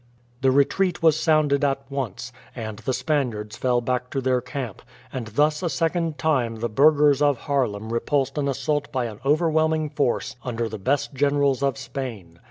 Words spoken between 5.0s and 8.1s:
and thus a second time the burghers of Haarlem